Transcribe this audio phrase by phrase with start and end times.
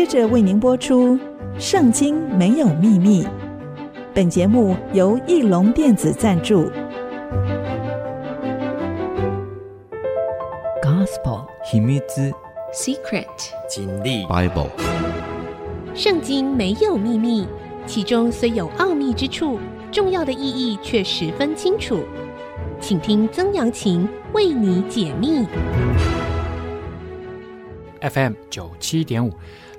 [0.00, 1.14] 接着为您播出
[1.58, 3.22] 《圣经没有秘密》。
[4.14, 6.70] 本节目由翼龙电子赞助。
[10.82, 12.32] Gospel 秘密之
[12.72, 13.26] Secret
[13.68, 14.70] 真理 Bible。
[15.94, 17.46] 圣经没有秘密，
[17.84, 19.58] 其中虽有奥秘之处，
[19.92, 21.98] 重要的意义却十分清楚。
[22.80, 25.44] 请听曾阳晴为你解密。
[28.00, 29.30] FM 九七点五，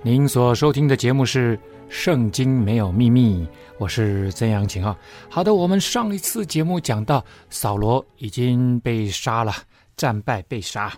[0.04, 1.56] 您所收听的节目是
[1.88, 3.46] 《圣经没有秘密》，
[3.78, 4.98] 我是曾阳晴啊。
[5.30, 9.54] 好的，我们上一次节目讲到扫罗已经被杀了，
[9.96, 10.92] 战败被杀。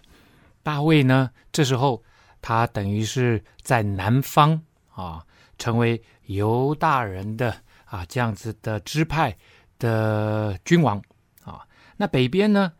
[0.63, 2.01] 大卫呢，这时候
[2.41, 4.57] 他等于是在南方
[4.89, 5.21] 啊，
[5.57, 9.35] 成为犹大人的啊这样子的支派
[9.79, 10.97] 的君王
[11.43, 11.59] 啊。
[11.97, 12.71] 那北边呢，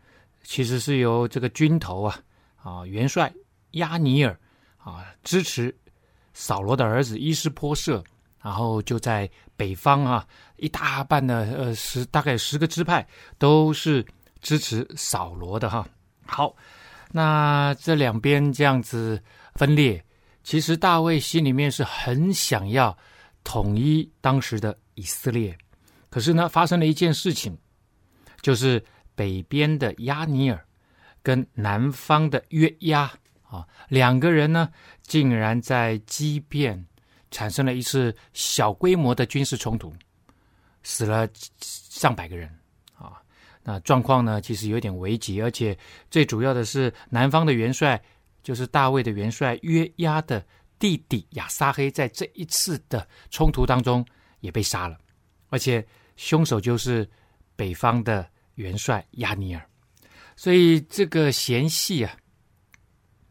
[0.42, 2.18] 其实是由这个军头啊
[2.62, 3.30] 啊元帅。
[3.72, 4.38] 押尼尔
[4.78, 5.74] 啊，支持
[6.34, 8.04] 扫罗的儿子伊施波设，
[8.42, 13.06] 然后就在北方啊，一大半的呃十大概十个支派
[13.38, 14.04] 都是
[14.42, 15.86] 支持扫罗的哈。
[16.26, 16.54] 好，
[17.12, 19.22] 那这两边这样子
[19.54, 20.04] 分裂，
[20.42, 22.96] 其实大卫心里面是很想要
[23.44, 25.56] 统一当时的以色列，
[26.10, 27.56] 可是呢，发生了一件事情，
[28.42, 30.66] 就是北边的押尼尔
[31.22, 33.10] 跟南方的约押。
[33.54, 34.68] 啊，两个人呢，
[35.02, 36.84] 竟然在基遍
[37.30, 39.94] 产生了一次小规模的军事冲突，
[40.82, 41.28] 死了
[41.60, 42.48] 上百个人
[42.96, 43.22] 啊。
[43.62, 45.78] 那状况呢，其实有点危急，而且
[46.10, 48.02] 最主要的是，南方的元帅
[48.42, 50.44] 就是大卫的元帅约押的
[50.80, 54.04] 弟弟亚撒黑，在这一次的冲突当中
[54.40, 54.98] 也被杀了，
[55.48, 57.08] 而且凶手就是
[57.54, 59.64] 北方的元帅亚尼尔，
[60.34, 62.16] 所以这个嫌隙啊。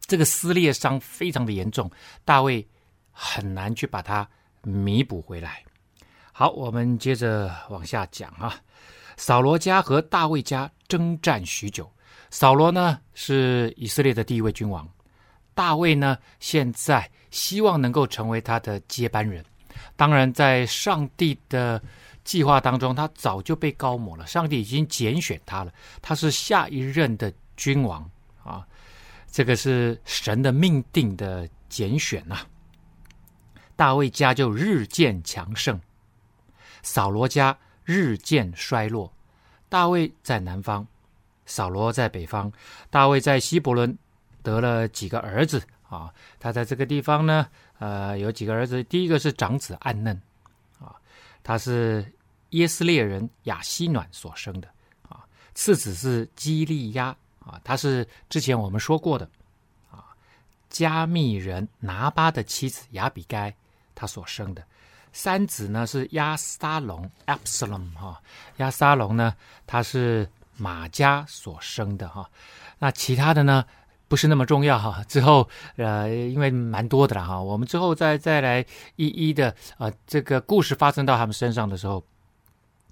[0.05, 1.89] 这个撕裂伤非常的严重，
[2.25, 2.65] 大卫
[3.11, 4.27] 很难去把它
[4.61, 5.63] 弥补回来。
[6.31, 8.55] 好，我们接着往下讲啊。
[9.15, 11.89] 扫罗家和大卫家征战许久。
[12.31, 14.89] 扫罗呢是以色列的第一位君王，
[15.53, 19.45] 大卫呢现在希望能够成为他的接班人。
[19.95, 21.81] 当然，在上帝的
[22.23, 28.09] 计划当中，他早就被高抹了，上帝已经拣选他了，他是下一任的君王
[28.43, 28.65] 啊。
[29.33, 32.45] 这个是神的命定的拣选呐、
[33.75, 35.81] 大卫家就日渐强盛，
[36.83, 39.11] 扫罗家日渐衰落。
[39.69, 40.85] 大卫在南方，
[41.47, 42.53] 扫罗在北方。
[42.91, 43.97] 大卫在希伯伦
[44.43, 47.47] 得了几个儿子啊，他在这个地方呢，
[47.79, 48.83] 呃，有几个儿子。
[48.83, 50.15] 第一个是长子暗嫩
[50.79, 50.93] 啊，
[51.41, 52.05] 他是
[52.51, 54.67] 耶斯列人亚希暖所生的
[55.09, 55.25] 啊。
[55.55, 57.17] 次子是基利押。
[57.45, 59.29] 啊，他是之前我们说过的，
[59.91, 60.05] 啊，
[60.69, 63.53] 加密人拿巴的妻子亚比该，
[63.93, 64.63] 他所生的
[65.11, 68.21] 三子呢是押沙龙 （Absalom） 哈，
[68.57, 69.35] 押沙龙呢
[69.67, 72.29] 他是玛迦所生的哈，
[72.79, 73.65] 那其他的呢
[74.07, 78.65] 不是那么重要哈，之后呃因为蛮多的了哈，我们之后再再来
[78.95, 82.01] 一一的呃这个故事发生到他们身上的时候，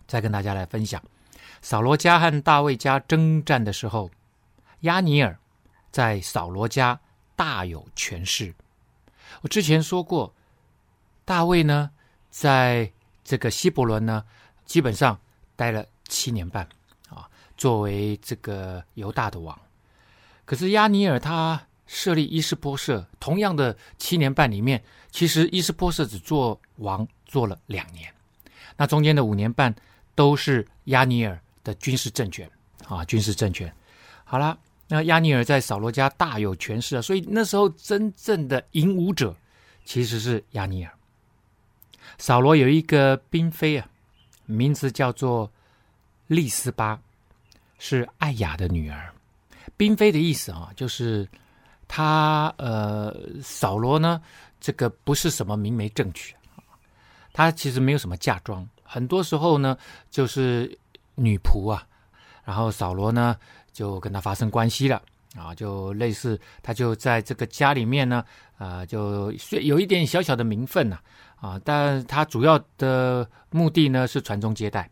[0.07, 1.01] 再跟大家来分享。
[1.61, 4.11] 扫罗家和大卫家征战的时候。
[4.81, 5.38] 亚尼尔
[5.92, 7.00] 在扫罗家
[7.36, 8.53] 大有权势。
[9.42, 10.34] 我之前说过，
[11.25, 11.90] 大卫呢，
[12.30, 12.91] 在
[13.24, 14.24] 这个希伯伦呢，
[14.66, 15.20] 基本上
[15.56, 16.68] 待了七年半
[17.09, 19.58] 啊，作为这个犹大的王。
[20.46, 28.14] 可是亚尼尔他设立伊斯波设，同样的七年半里面，其实伊斯波设只做王做了两年，
[28.75, 29.74] 那中间的五年半
[30.16, 32.50] 都是亚尼尔的军事政权
[32.88, 33.72] 啊，军事政权。
[34.25, 34.58] 好了。
[34.94, 39.34] 那亚尼尔在扫罗家大有权势啊，所以那时候真正的影武者
[39.85, 40.91] 其实是亚尼尔。
[42.18, 43.88] 扫罗有一个嫔妃啊，
[44.46, 45.50] 名字叫做
[46.28, 47.00] 利斯巴，
[47.79, 49.09] 是爱雅的女儿。
[49.78, 51.25] 嫔妃的意思啊，就是
[51.88, 54.22] 她呃，扫罗呢，
[54.59, 56.67] 这个不是什么明媒正娶啊，
[57.32, 59.78] 她其实没有什么嫁妆，很多时候呢
[60.09, 60.78] 就是
[61.16, 61.88] 女仆啊，
[62.43, 63.38] 然后扫罗呢。
[63.72, 65.02] 就跟他发生关系了。
[65.38, 68.22] 啊，就类似他就在这个家里面呢，
[68.58, 69.32] 啊，就
[69.62, 71.00] 有一点小小的名分呐，
[71.40, 74.90] 啊，但他主要的目的呢是传宗接代，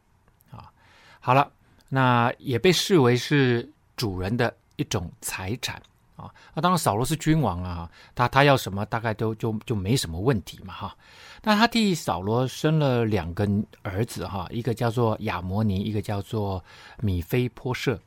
[0.49, 0.71] 啊，
[1.19, 1.51] 好了，
[1.89, 5.75] 那也被视为是主人的一种财产
[6.15, 10.95] 啊，那当然扫罗是君王啊，他他要什么大概都就就没什么问题嘛哈，
[11.43, 13.45] 那他替扫罗生了两个
[13.81, 16.63] 儿子哈，一个叫做亚摩尼，一个叫做
[17.01, 17.99] 米非波设。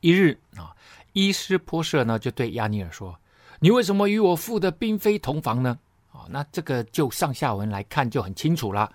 [0.00, 0.74] 一日啊，
[1.12, 3.18] 伊斯波设呢就对亚尼尔说
[3.60, 5.78] ：“你为什么与我父的嫔妃同房呢？
[6.12, 8.92] 啊，那这个就上下文来看就很清楚了。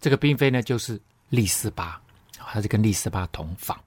[0.00, 2.00] 这个嫔妃呢，就是利斯巴，
[2.36, 3.78] 她是跟利斯巴同房。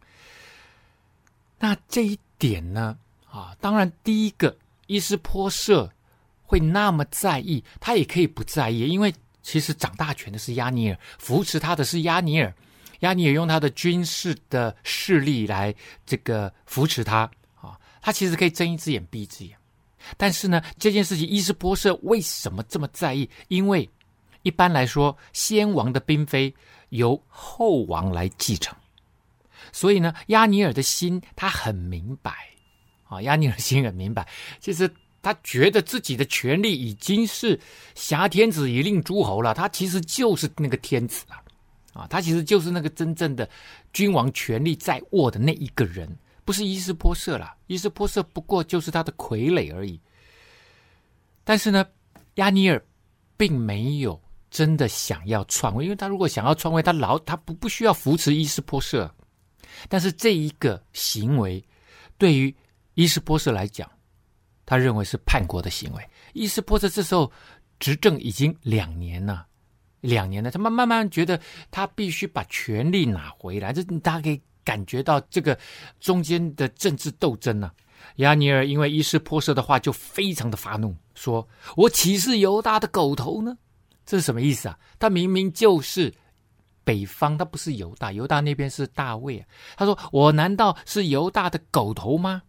[1.60, 2.98] 那这一点呢，
[3.30, 4.56] 啊，当然第一个
[4.88, 5.89] 伊斯波设
[6.44, 12.54] 会那么在意，他也可以不在意，因为其实掌大权的是亚尼尔，扶持他的是亚尼尔，
[13.04, 15.74] 亚尼珥用他的军事的势力来
[16.06, 19.56] 这个扶持他啊，他其实可以睁一只眼闭一只眼。
[20.18, 23.30] 但是呢，这件事情伊施波设为什么这么在意？
[23.50, 23.90] 因为
[24.42, 26.54] 一般来说，先王的嫔妃
[26.90, 28.76] 由后王来继承，
[29.72, 32.34] 所以呢，亚尼尔的心他很明白
[33.04, 34.26] 啊，亚尼尔心很明白，
[34.62, 34.90] 其实
[35.22, 37.60] 他觉得自己的权力已经是
[37.96, 41.43] 挟天子以令诸侯了，他其实就是那个天子啊，
[41.94, 43.50] 啊，他其实就是那个真正的
[43.94, 46.10] 君王权力在握的那一个人。
[46.45, 49.98] 不是伊斯波设啦，伊斯波设不过就是他的傀儡而已。
[51.45, 51.86] 但是呢，
[52.36, 52.86] 亚尼尔
[53.38, 59.10] 并没有真的想要篡位，因为他如果想要篡位，他老他不不需要扶持伊斯波设。
[59.88, 61.63] 但是这一个行为
[62.18, 62.54] 对于
[62.95, 63.90] 伊斯波设来讲，
[64.66, 66.10] 他认为是叛国的行为。
[66.34, 67.31] 伊斯波设这时候
[67.80, 69.48] 执政已经两年了，
[70.04, 71.40] 两年了，他慢慢慢觉得
[71.72, 74.40] 他必须把权力拿回来，这大家可以。
[74.66, 75.60] 感觉到这个
[76.00, 77.76] 中间的政治斗争呢、啊，
[78.16, 81.46] 押尼尔因为伊施波设的话就非常的发怒，说
[81.76, 83.58] ：“我岂是犹大的狗头呢？”
[84.08, 84.80] 这是什么意思啊？
[84.98, 86.10] 他明明就是
[86.86, 89.46] 北方，他不是犹大，犹大那边是大卫啊。
[89.76, 92.42] 他说：“我难道是犹大的狗头吗？”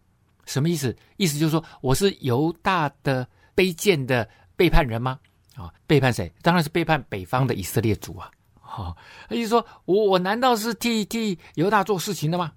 [0.47, 0.95] 什么意思？
[1.17, 4.25] 意思就是说我是犹大的卑贱的
[4.55, 5.19] 背叛人吗？
[5.55, 6.31] 啊，背叛谁？
[6.41, 8.29] 当然是背叛北方的以色列族啊。
[8.59, 8.95] 好，
[9.29, 12.51] 意思说我我难道是替替犹大做事情的吗？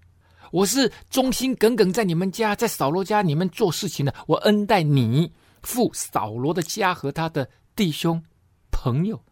[0.50, 4.14] 我是忠心耿耿在你们家，在扫罗家你们做事情的。
[4.26, 5.30] 我恩待你
[5.62, 8.22] 父扫罗的家和他的弟兄
[8.70, 9.22] 朋友，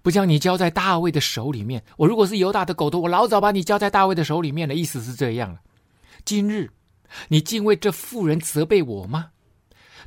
[0.00, 1.82] 不将你交在大卫的手里面。
[1.96, 4.76] 我如果是犹大的狗头，我老早把你交在大卫的手里面了。
[4.76, 5.60] 意思是这样了。
[6.24, 6.70] 今日
[7.26, 9.30] 你竟为这妇人责备我吗？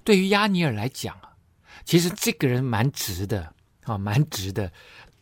[0.06, 1.31] 对于亚尼尔来讲啊，
[1.84, 4.72] 其实这个人蛮直的啊，蛮直的。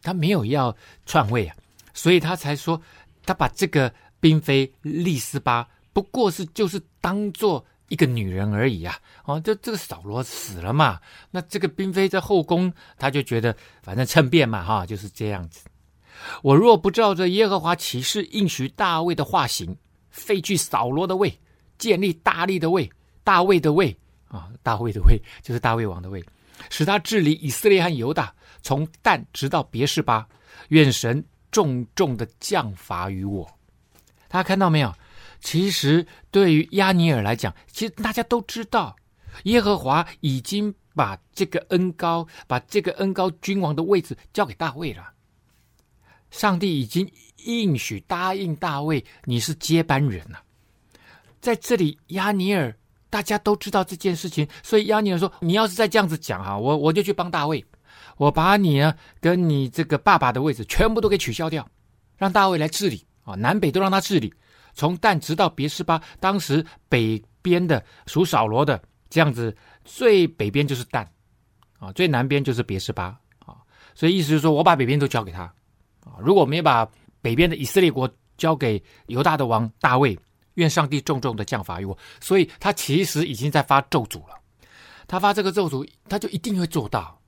[0.01, 0.75] 他没有要
[1.05, 1.55] 篡位啊，
[1.93, 2.81] 所以他才说
[3.25, 8.97] 他把这个嫔妃利斯巴不过是就是当做一个女人而已啊。
[9.25, 10.99] 哦，这这个扫罗死了嘛，
[11.31, 13.53] 那这个嫔妃在后宫，他就觉得
[13.83, 15.65] 反正趁便嘛，哈，就是这样子。
[16.41, 19.75] 我若不照着耶和华骑士应许大卫的化行，
[20.09, 21.37] 废去扫罗的位，
[21.77, 22.89] 建立大力的位，
[23.23, 23.95] 大卫的位
[24.29, 26.23] 啊，大卫的位就是大卫王的位，
[26.69, 28.33] 使他治理以色列和犹大。
[28.61, 30.27] 从但直到别是巴，
[30.69, 33.49] 愿神重重的降罚于我。
[34.27, 34.93] 大家看到没有？
[35.39, 38.93] 其实对于亚尼尔来讲，其实大家都知道，
[39.43, 45.13] 耶和华已经把这个恩高，把这个恩高君王的位置交给大卫了。
[46.29, 47.09] 上帝已经
[47.45, 50.43] 应许答应大卫，你是接班人了。
[51.39, 52.75] 在这里，亚尼尔
[53.09, 57.63] 大家都知道这件事情，所以押尼珥说：“你要是再这样子讲哈，我我就去帮大卫。”
[58.17, 61.65] 我把你呢，跟你这个爸爸的位置全部都给取消掉，
[62.17, 64.33] 让大卫来治理啊，南北都让他治理，
[64.73, 71.09] 从但直到别是巴，当时北边的属扫罗的这样子，最北边就是但
[71.79, 73.55] 啊，最南边就是别是巴啊，
[73.95, 75.43] 所以意思就是说我把北边都交给他
[76.03, 76.85] 啊，如果没把
[77.21, 80.17] 北边的以色列国交给犹大的王大卫，
[80.55, 81.97] 愿上帝重重的降罚于我。
[82.19, 84.35] 所以他其实已经在发咒诅了，
[85.07, 87.19] 他发这个咒诅，他就一定会做到。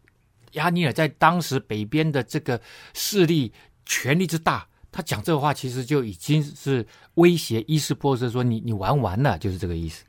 [0.54, 2.60] 亚尼尔在当时北边的这个
[2.94, 3.54] 势力
[3.86, 10.04] 权力之大，他讲这话其实就已经是威胁伊斯波设说：“你你玩完了，就是这个意思。”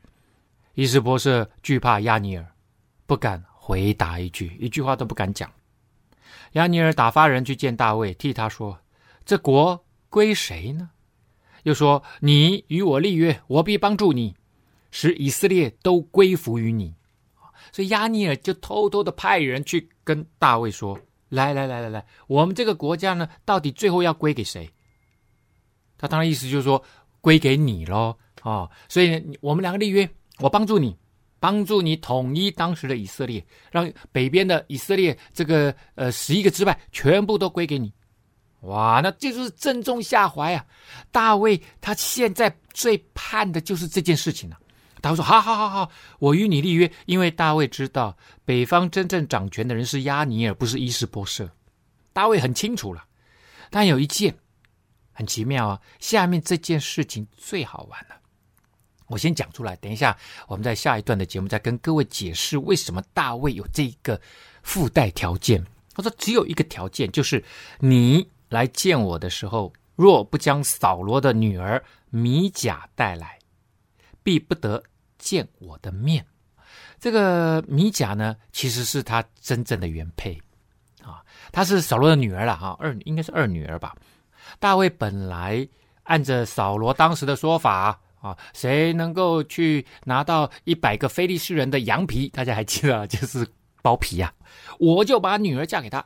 [0.75, 2.45] 伊斯波设惧怕亚尼尔，
[3.05, 5.49] 不敢回答一句，一句话都不敢讲。
[6.53, 8.77] 亚尼尔打发人去见大卫，替他说
[9.23, 10.89] ：“这国归谁呢？”
[11.63, 14.35] 又说：“你与我立约，我必帮助你，
[14.91, 16.93] 使以色列都归服于你。”
[17.71, 24.69] 所以亚尼尔就偷偷的派人去跟大卫说：“来来来来来，我们这个国家呢，到底最后要归给谁？”
[25.97, 26.83] 他当然意思就是说
[27.21, 28.71] 归给你喽，啊、哦！
[28.89, 30.07] 所以我们两个立约，
[30.39, 30.97] 我帮助你，
[31.39, 37.93] 帮助你统一当时的以色列，让北边的以色列这个呃十一个支派全部都归给你。
[38.63, 40.65] 哇，那这就是正中下怀啊！
[41.11, 44.59] 大卫他现在最盼的就是这件事情了、啊。
[45.01, 51.49] 大卫说：“好好好好，我与你立约，因为大卫知道北方真正掌权的人是押尼珥，不是伊施波设。
[52.13, 53.03] 大卫很清楚了。
[53.69, 54.33] 但有一件
[55.11, 58.15] 很奇妙啊，下面这件事情最好玩了。
[59.07, 60.17] 我先讲出来，等一下
[60.47, 64.19] 我们在下一段的节目再跟各位解释为什么大卫有这个
[64.63, 65.61] 附带条件。
[65.93, 67.43] 他说只有一个条件，就是
[67.79, 73.39] 你来见我的时候，若不将扫罗的女儿米甲带来，
[74.21, 74.81] 必不得
[75.17, 76.23] 见我的面。
[76.99, 80.39] 这个米甲呢，其实是他真正的原配
[81.01, 83.95] 啊，她是扫罗的女儿了哈，二应该是二女儿吧。
[84.59, 85.67] 大卫本来
[86.03, 93.47] 按着扫罗当时的说法啊，谁能够去拿到一百个非利士人的羊皮，大家还记得，就是
[93.81, 94.45] 包皮呀、啊，
[94.77, 96.05] 我就把女儿嫁给他。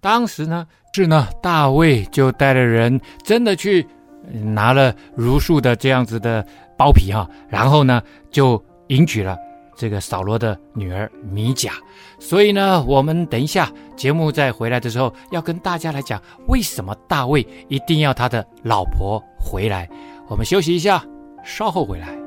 [0.00, 3.86] 当时呢，是呢，大卫就带着人真的去
[4.30, 9.36] 拿了如数的这样子的包皮哈，然后呢，就迎娶了。
[9.78, 11.72] 这个扫罗的女儿米甲，
[12.18, 19.86] 所以呢，我们等一下节目再回来的时候，要跟大家来讲为什么大卫一定要他的老婆回来。
[20.28, 21.04] 我们休息一下，
[21.44, 22.25] 稍后回来。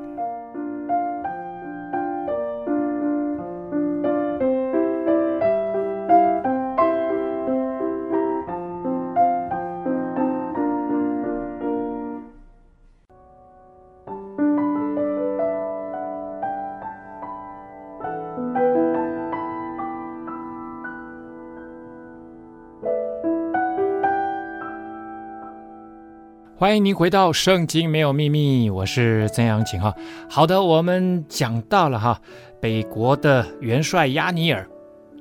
[26.70, 29.92] 欢迎您回到《圣经没有秘密》，我是曾阳晴哈。
[30.30, 32.22] 好的，我们讲到了哈，
[32.62, 34.70] 北国的元帅亚尼尔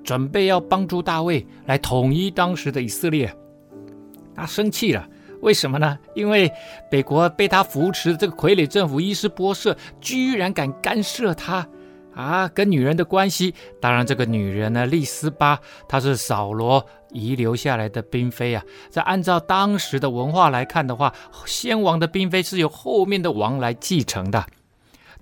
[0.05, 3.35] 准备要帮助大卫来统一当时的以色列，
[4.35, 5.09] 他生气了，
[5.41, 5.99] 为什么呢？
[6.15, 6.53] 因为
[6.91, 11.67] 北国被他扶持的这个傀儡政府伊斯波设居然敢干涉他。
[12.15, 18.63] 啊，跟女人的关系，当然这个女人呢，利斯巴，她是扫罗遗留下来的嫔妃啊。
[18.91, 21.15] 在按照当时的文化来看的话，
[21.47, 24.47] 先王的嫔妃是由后面的王来继承的。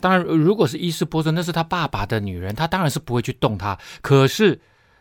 [0.00, 3.78] 当然，如果是伊施波设，那是他爸爸的女人，他当然是不会去动她。
[4.02, 4.60] 可是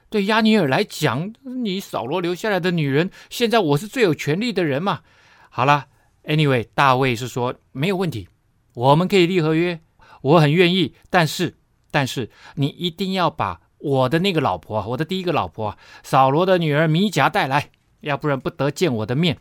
[0.10, 5.02] 对亚尼尔来讲，你扫罗留下来的女人，现在我是最有权力的人嘛。
[5.50, 5.88] 好了
[6.24, 8.30] ，Anyway，大卫是说没有问题，
[8.74, 9.82] 我们可以立合约，
[10.22, 11.56] 我很愿意，但是。
[11.92, 19.38] 但是你一定要把我的那个老婆，我的第一个老婆扫罗的女儿米甲带来，要不然不得见我的面。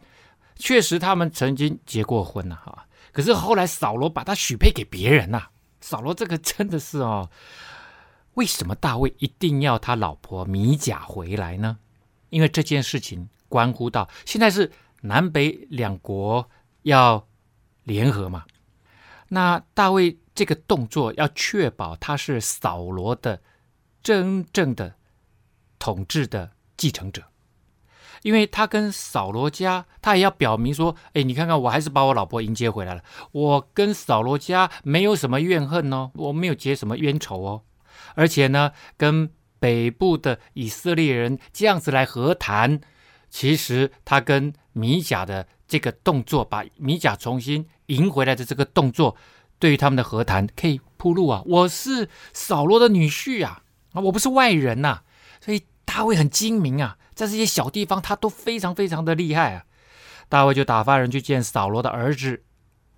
[0.56, 2.86] 确实，他们曾经结过婚呐，哈。
[3.10, 5.46] 可是后来扫罗把她许配给别人呐。
[5.80, 7.30] 扫罗这个真的是哦，
[8.34, 11.78] 为什么大卫一定要他老婆米甲回来呢？
[12.28, 14.70] 因为这件事情关乎到现在是
[15.00, 16.46] 南北两国
[16.82, 17.26] 要
[17.84, 18.44] 联合嘛。
[19.28, 20.18] 那大卫。
[20.36, 23.40] 这个动作要确保他是扫罗的
[24.04, 24.94] 真正的
[25.78, 27.22] 统治的继承者，
[28.22, 37.62] 因为他跟扫罗家，他也要表明说：“哎，你看看，我还是把我老婆迎接回来了，我跟扫罗家没有什么怨恨哦，我没有结什么冤仇哦，
[38.14, 42.82] 而且呢，跟北部的以色列人这样子来和谈，
[43.30, 49.16] 其实他跟米甲的这个动作，把米甲重新迎回来的这个动作。”
[49.60, 53.62] 对于他们的和谈可以铺路啊，我是扫罗的女婿啊，
[53.94, 55.02] 啊，我不是外人呐、
[55.40, 59.64] 所以大卫很精明啊，在这些小地方他都非常非常的厉害啊。
[60.28, 62.42] 大卫就打发人去见扫罗的儿子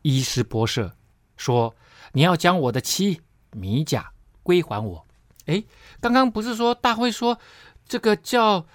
[0.03, 0.93] 伊施波设，
[1.37, 1.75] 说
[2.13, 3.21] ：“你要将我的妻
[3.53, 4.11] 米甲
[4.43, 5.07] 归还我。”
[5.47, 5.63] 哎，
[6.01, 7.39] 刚刚不是说大卫说
[7.87, 8.67] 这个叫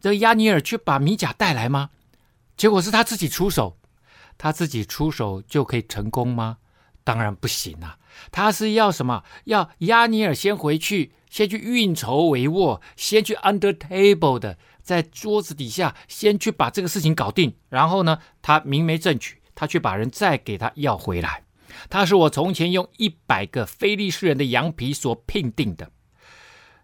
[0.00, 1.90] 这亚尼尔去把米甲带来吗？
[2.56, 3.76] 结果是他自己出手，
[4.38, 6.58] 他自己出手就可以成功吗？
[7.06, 7.96] 当然不行啊！
[8.32, 9.22] 他是要什么？
[9.44, 17.54] 要押尼尔先回去，先去运筹帷幄，先去 under table 的，在桌子底下先去把这个事情搞定。
[17.68, 21.44] 然后呢，他明媒正娶，他去把人再给他要回来。
[21.88, 25.88] 他是我从前用一百个非利士人的羊皮所聘定的。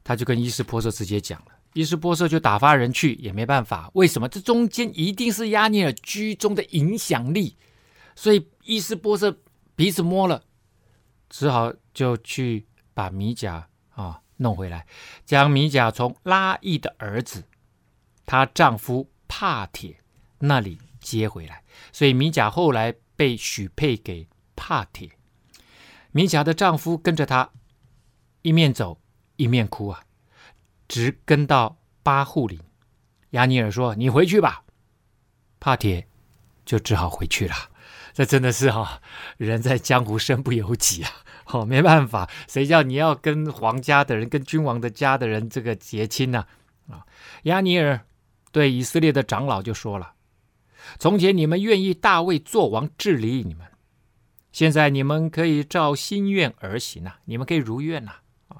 [0.04, 3.90] 他就跟伊斯波设直接讲了，伊斯波设就打发人去，也没办法。
[3.94, 4.28] 为什么？
[4.28, 7.56] 这中间一定是押尼尔居中的影响力，
[8.14, 9.36] 所以伊斯波设。
[9.74, 10.42] 鼻子摸了，
[11.28, 14.86] 只好就去把米甲啊弄回来，
[15.24, 17.44] 将米甲从拉伊的儿子
[18.26, 20.00] 她丈夫帕铁
[20.38, 21.62] 那里接回来，
[21.92, 25.10] 所以米甲后来被许配给帕铁。
[26.10, 27.50] 米甲的丈夫跟着她
[28.42, 29.00] 一面走
[29.36, 30.04] 一面哭啊，
[30.86, 32.60] 直跟到巴户琳。
[33.30, 34.64] 押尼尔说：“你回去吧。”
[35.58, 36.06] 帕铁
[36.66, 37.54] 就只好回去了。
[38.14, 38.88] 这真的是哈、哦，
[39.38, 41.10] 人在江湖身不由己啊！
[41.52, 46.46] 哦，没办法，谁叫你要跟皇家的人、跟君王的家的人这个结亲呢？
[46.88, 47.06] 啊，
[47.44, 48.00] 押尼尔
[48.50, 50.14] 对以色列的长老就说了
[50.98, 53.66] ：“从前你们愿意大卫做王治理你们，
[54.52, 58.12] 现在你们可以照心愿而行啊，你们可以如愿呐
[58.48, 58.58] 啊。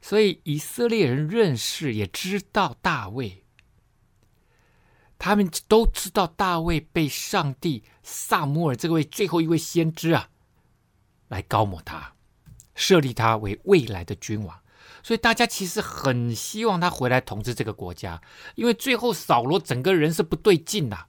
[0.00, 3.41] 所以以色列人认识也知道大卫，
[5.22, 10.28] 他们都知道大卫被上帝撒母耳这位最后一位先知啊
[11.28, 12.14] 来膏抹他，
[12.74, 14.58] 设立他为未来的君王。
[15.00, 18.20] 所以大家其实很希望他回来统治这个国家，
[18.56, 21.06] 因为最后扫罗整个人是不对劲的，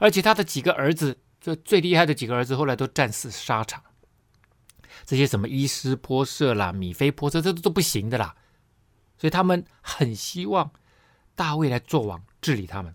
[0.00, 3.80] 而且他的几个儿子，这最厉害的几个儿子后来都战死沙场。
[5.06, 8.34] 这些什么伊施波设啦、米非波设，这都都不行的啦。
[9.16, 10.72] 所以他们很希望
[11.36, 12.92] 大卫来做王治理他们，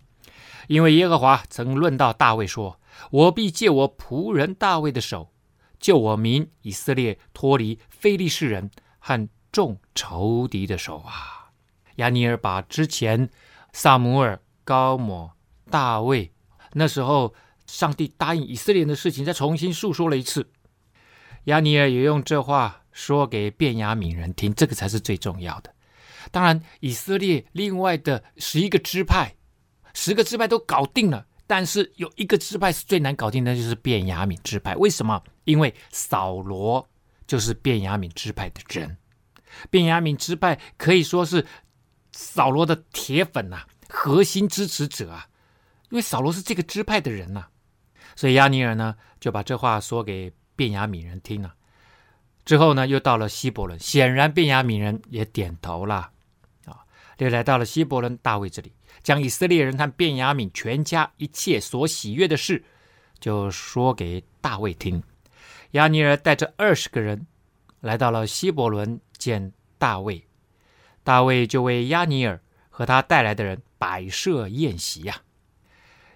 [0.68, 5.32] 因为耶和华曾论到大卫说：“我必借我仆人大卫的手，
[5.80, 11.50] 救我民以色列脱离非利士人和众仇敌的手啊。”
[11.96, 13.28] 押尼尔把之前
[13.72, 15.32] 撒母耳高摩
[15.68, 16.30] 大卫
[16.74, 17.34] 那时候
[17.66, 20.50] 上帝答应以色列的事情，再重新述说了一次。
[21.44, 25.74] 押尼尔也用这话说给便雅悯人听，这个才是最重要的。
[26.30, 29.34] 当然，以色列另外的十一个支派，
[29.98, 34.76] 十个支派都搞定了，但是有一个支派是最难搞定的，就是便雅悯支派。
[34.76, 35.20] 为什么？
[35.42, 36.88] 因为扫罗
[37.26, 38.96] 就是便雅悯支派的人，
[39.70, 41.44] 便雅悯支派可以说是
[42.12, 45.26] 扫罗的铁粉呐，核心支持者啊。
[45.90, 47.46] 因为扫罗是这个支派的人呐，
[48.14, 50.32] 所以亚尼尔呢就把这话说给。
[50.58, 51.54] 便雅悯人听了
[52.44, 56.10] 之后呢，又到了希伯伦，显然便雅悯人也点头了，
[57.18, 58.72] 就来到了希伯伦大卫这里，
[59.02, 62.64] 将以色列人和便雅悯全家一切所喜悦的事，
[63.20, 65.02] 就说给大卫听。
[65.72, 67.26] 押尼尔带着二十个人
[67.80, 70.24] 来到了希伯伦见大卫，
[71.04, 75.20] 大卫就为押尼尔和他带来的人摆设宴席呀。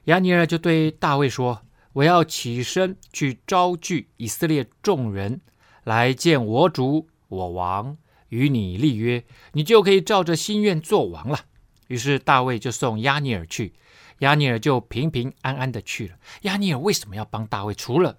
[0.05, 1.63] 押尼尔就对大卫说。
[1.95, 5.43] 我要起身去招聚以色列众人
[5.85, 7.99] 来见我主我王，
[8.33, 9.23] 与你立约，
[9.53, 11.45] 你就可以照着心愿做王了。
[11.89, 13.75] 于是大卫就送亚尼尔去，
[14.21, 16.17] 亚尼尔就平平安安的去了。
[16.43, 17.75] 亚尼尔为什么要帮大卫？
[17.75, 18.19] 除了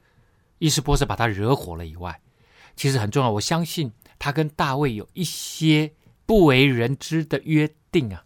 [0.60, 2.22] 伊斯波设把他惹火了以外，
[2.76, 3.32] 其实很重要。
[3.32, 5.92] 我相信他跟大卫有一些
[6.28, 8.24] 不为人知的约定啊。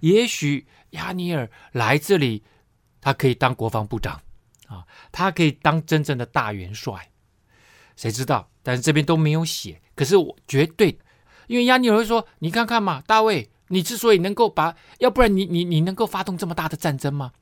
[0.00, 2.42] 也许亚尼尔来这里，
[3.02, 4.18] 他可以当国防部长。
[4.68, 7.12] 啊，他可以当真正的大元帅，
[7.94, 8.50] 谁知道？
[8.64, 9.80] 但是这边都没有写。
[9.94, 10.98] 可是我绝对，
[11.46, 17.32] 因为押尼尔会说：“你看看嘛，大卫，你之所以能够把，要不然你你你能够发动这么大的战争吗？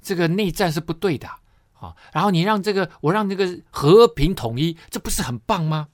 [0.00, 1.28] 这个内战是不对的
[1.74, 1.94] 啊。
[2.12, 5.88] 然后你让这个，我让这个和平统一，这不是很棒吗？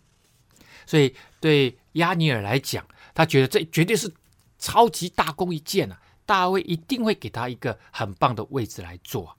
[0.86, 4.12] 所以对押尼尔来讲，他觉得这绝对是
[4.58, 5.98] 超级大功一件啊！
[6.26, 9.36] 大卫一定会给他一个很棒的位置来做。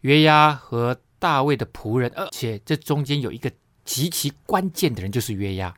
[0.00, 3.52] 约押和大卫的仆人，而且这中间有一个
[3.84, 5.74] 极其关键的人，就是约押，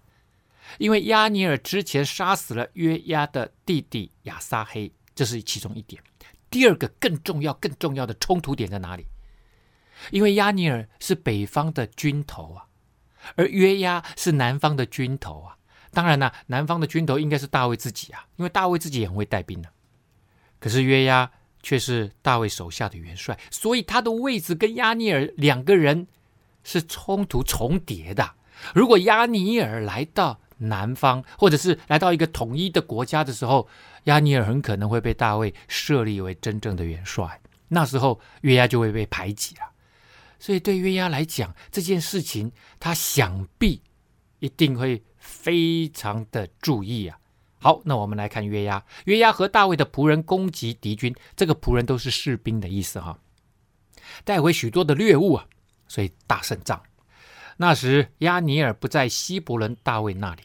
[0.78, 6.02] 因为亚尼尔之前杀死了约押的弟弟亚撒黑，这是其中一点。
[6.50, 9.06] 第二个更重要、更重要的冲突点在哪里？
[10.10, 12.66] 因为亚尼尔是北方的军头啊，
[13.36, 15.56] 而约押是南方的军头啊。
[15.92, 19.68] 当然了，南方的军头应该是大卫自己啊，因为大卫自己也很会带兵的。
[20.58, 21.30] 可是约押。
[21.66, 26.06] 却是大卫手下的元帅，所以他的位置跟亚尼尔两个人
[26.62, 28.34] 是冲突重叠的。
[28.74, 33.68] 如果亚尼尔来到南方，或者是来到一个统一的国家的时候，
[34.04, 39.62] 押尼尔很可能会被大卫设立为真正的元帅，那时候约押就会被排挤了。
[40.38, 43.80] 所以对约押来讲，这件事情他想必
[44.40, 47.18] 一定会非常的注意啊。
[47.58, 48.84] 好，那我们来看约押。
[49.06, 53.18] 约押和大卫的仆人攻击敌军，这个仆人都是士兵的意思哈，
[54.22, 55.46] 带回许多的掠物啊，
[55.88, 56.82] 所以大胜仗。
[57.56, 60.42] 那时亚尼尔不在希伯伦大卫那里，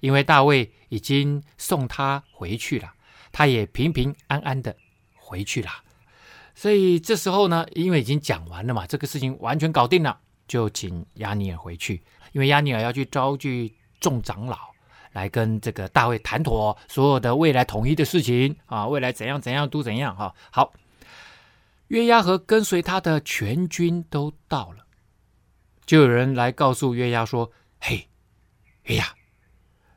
[0.00, 2.92] 因为大卫已经送他回去了，
[3.32, 4.76] 他也平平安安的
[5.16, 5.70] 回去了。
[6.54, 14.58] 所以这时候呢，因为已经讲完了嘛，这个事情完全搞定了，就请亚尼尔回去，因为亚尼尔要去招聚众长老。
[15.12, 20.32] 来跟这个大卫谈妥所有的未来统一的事情啊，未来怎样怎样都怎样哈。
[20.50, 20.74] 好，
[21.88, 24.84] 约押和跟随他的全军都到了，
[25.88, 28.10] 就有人来告诉约押说：“嘿，
[28.82, 29.06] 约押，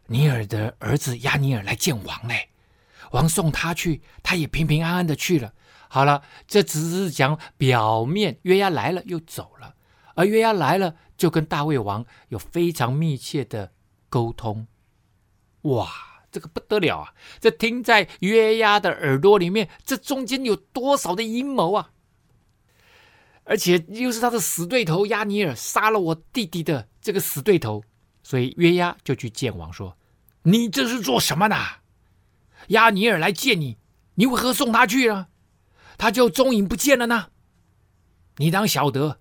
[0.06, 2.48] 尼尔的儿子亚尼尔来见王嘞，
[3.12, 5.54] 王送他去，他也平平安安的去了。
[5.90, 9.76] 好了，这只是讲表面，约押来了又走了，
[10.16, 13.74] 而约押来了就跟大卫王有非常密切的
[14.08, 14.68] 沟通。”
[15.64, 15.90] 哇，
[16.32, 17.14] 这个不得了啊！
[17.42, 21.92] 这听在约押的耳朵里面，这中间有多少的阴谋啊？
[23.52, 27.84] 而且又是他的死对头亚尼尔杀了我弟弟的这个死对头，
[28.24, 29.98] 所以约押就去见王说
[30.44, 31.58] ：“你这是做什么呢？
[32.70, 33.78] 亚尼尔来见你，
[34.16, 35.28] 你为何送他去呢？
[35.98, 37.28] 他就踪影不见了呢？
[38.38, 39.20] 你当晓得，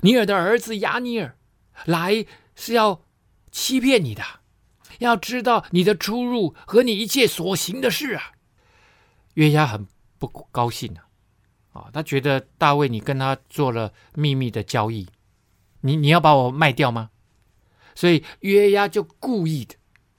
[0.00, 1.38] 尼尔的儿子押尼尔
[1.84, 3.04] 来是要
[3.52, 4.24] 欺骗你的，
[4.98, 8.32] 要知道你的出入和你一切所行的事啊。”
[9.34, 9.86] 约押很
[10.18, 11.06] 不高兴啊。
[11.78, 15.06] 啊，他觉得大卫，你跟他做了秘密的交易，
[15.82, 17.10] 你你要把我卖掉吗？
[17.94, 19.74] 所以约押就故意的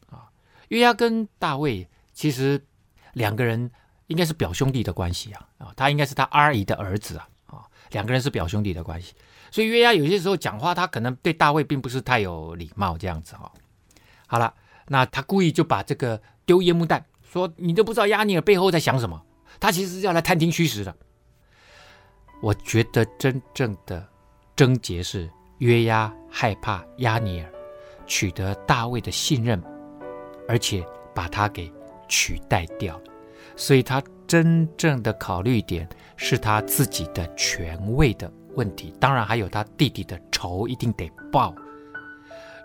[0.07, 0.29] 啊，
[0.69, 2.65] 约押跟大卫其实
[3.13, 3.69] 两个人
[4.07, 9.13] 应该是表兄弟的关系啊啊，他应该是他阿姨的儿子啊啊，两个人是表兄弟的关系，
[9.51, 13.51] 所以约押有些时候讲话，他可能对大卫并不是太有礼貌这样子哈。
[14.27, 14.53] 好了，
[14.87, 19.21] 那他故意就把这个丢烟幕弹，说你都不知道押尼珥背后在想什么，
[19.59, 20.95] 他其实是要来探听虚实的。
[22.41, 24.07] 我觉得真正的
[24.55, 27.45] 症结是约押害怕押尼珥
[28.05, 29.61] 取得大卫的信任，
[30.47, 31.71] 而且把他给
[32.07, 33.03] 取代掉了，
[33.55, 41.53] 所以他真正的考虑点是他自己的权位的问题，当然还有他弟弟的仇一定得报。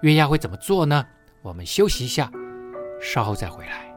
[0.03, 1.05] 约押会怎么做呢？
[1.43, 2.31] 我们休息一下，
[3.01, 3.94] 稍后再回来。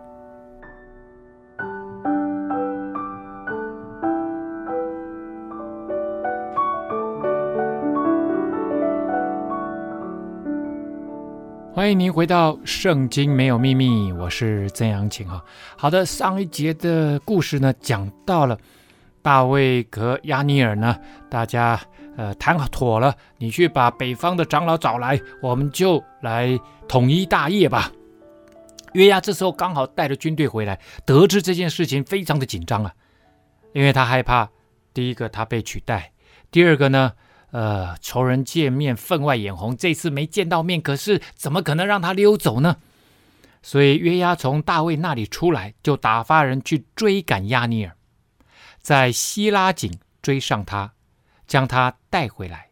[11.88, 15.42] 欢迎您回到《圣经没有秘密》，我是曾阳晴啊。
[15.78, 18.60] 好的，上一节的故事呢，讲到了
[19.22, 20.98] 大卫和押尼尔呢，
[21.30, 21.80] 大家
[22.18, 27.90] 呃谈妥了，你去把北方的长老找来，我们就来统一大业吧。
[28.92, 32.92] 约押这时候刚好带着军队回来，得知这件事情，非常的紧张啊，
[33.72, 34.50] 因为他害怕，
[34.94, 36.12] 第一个他被取代，
[36.52, 37.14] 第二个呢。
[37.52, 42.78] 呃，仇人见面分外眼红，这次没见到面，可是怎么可能让他溜走呢？
[43.64, 47.96] 所以约押从大卫那里出来，就打发人去追赶亚尼尔，
[48.82, 50.94] 在西拉井追上他，
[51.48, 52.70] 将他带回来。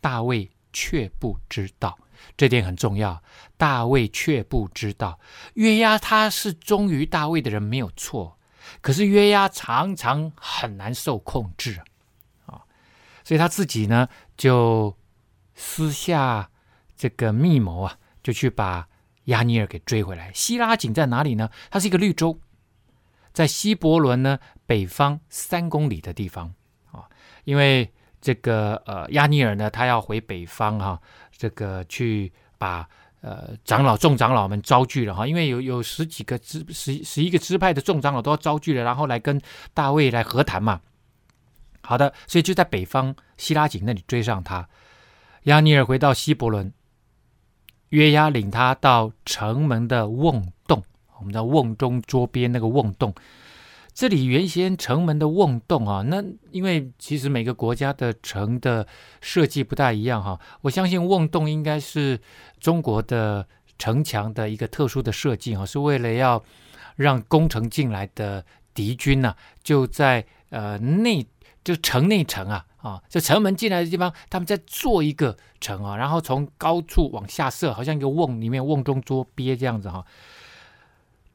[0.00, 1.98] 大卫却不知道，
[2.36, 3.22] 这点很重要。
[3.56, 5.18] 大卫却不知道，
[5.54, 8.38] 约押他是忠于大卫的人，没有错。
[8.80, 11.80] 可是约押常常很难受控制。
[13.28, 14.96] 所以他自己呢，就
[15.54, 16.48] 私下
[16.96, 18.88] 这个密谋啊，就去把
[19.24, 20.32] 亚尼尔给追回来。
[20.32, 21.50] 西拉井在哪里呢？
[21.70, 22.40] 它是一个绿洲，
[23.34, 26.54] 在希伯仑呢北方三公里的地方
[26.90, 27.04] 啊。
[27.44, 30.98] 因为这个呃亚尼尔呢，他要回北方哈、
[31.36, 32.88] 这个去把
[33.20, 39.38] 呃长老众长老们招聚了哈、因为有有十几个支十十一个支派的众长老都要招聚了，然后来跟
[39.74, 40.80] 大卫来和谈嘛。
[41.82, 44.68] 好的，所以就在北方希拉井那里追上他。
[45.44, 46.70] 亚尼尔回到希伯仑，
[47.90, 50.82] 约押领他到城门的瓮洞，
[51.18, 53.14] 我们的瓮中桌边那个瓮洞。
[53.94, 58.86] 这里原先城门的瓮洞啊，那因为其实每个国家的城的
[59.20, 62.20] 设计不大一样哈、我相信瓮洞应该是
[62.60, 63.46] 中国的
[63.78, 66.44] 城墙的一个特殊的设计啊，是为了要
[66.96, 71.26] 让攻城进来的敌军呢、就在呃内。
[71.68, 80.06] 就城内城啊啊，就城门进来的地方，他们在做一个城啊，然后从高处往下射，好像一个瓮里面瓮中捉鳖这样子哈、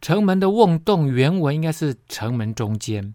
[0.02, 3.14] 城门的瓮洞原文应该是城门中间。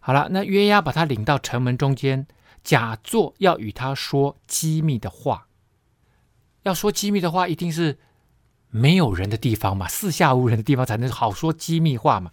[0.00, 2.26] 好了，那约押把他领到城门中间，
[2.62, 5.46] 假作要与他说机密的话。
[6.64, 7.96] 要说机密的话，一定是
[8.68, 12.30] 没有人的地方嘛，四下无人的地方才能好说机密话嘛。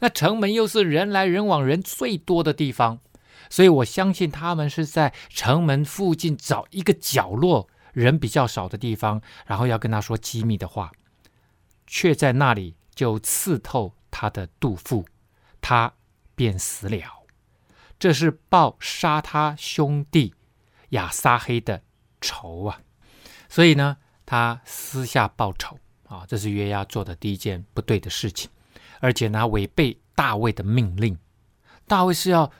[0.00, 2.98] 那城门又是人来人往、人最多的地方。
[3.50, 10.92] 所以我相信他们是在城门附近找一个角落，人比较少的地方，然后要跟他说机密的话，
[11.84, 15.04] 却在那里就刺透他的肚腹，
[15.60, 15.92] 他
[16.36, 17.26] 便死了。
[17.98, 20.32] 这是报杀他兄弟
[20.90, 21.82] 亚撒黑的
[22.20, 22.80] 仇啊！
[23.48, 28.48] 所以呢，他私下报仇啊，这是约押做的第一件不对的事情，
[29.00, 31.18] 而且呢，违背大卫的命令。
[31.88, 32.52] 大卫是要。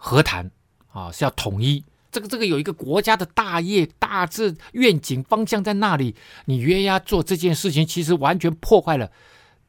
[0.00, 0.50] 和谈
[0.92, 6.16] 啊，是要统一这个这个有一个国家的大业大志愿景方向在那里。
[6.46, 9.12] 你约押做这件事情，其实完全破坏了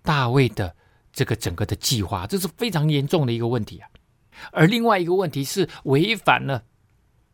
[0.01, 0.75] 大卫的
[1.11, 3.89] 这个整个的计划，这是非常严重的一个问题啊。
[4.51, 6.63] 而另外一个问题是违反了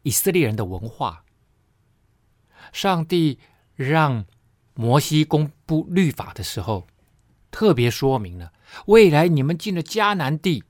[0.01, 1.23] 以色列人的文化。
[2.71, 3.37] 上帝
[3.75, 4.25] 让
[4.73, 6.87] 摩西公布律法的时候，
[7.51, 8.51] 特别说明了
[8.87, 10.63] 未来你们进了迦南地。